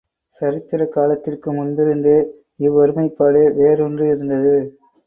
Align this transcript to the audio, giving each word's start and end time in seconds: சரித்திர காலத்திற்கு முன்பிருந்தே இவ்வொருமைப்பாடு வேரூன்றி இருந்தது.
சரித்திர 0.33 0.85
காலத்திற்கு 0.87 1.49
முன்பிருந்தே 1.53 2.17
இவ்வொருமைப்பாடு 2.59 3.43
வேரூன்றி 3.57 4.07
இருந்தது. 4.13 4.55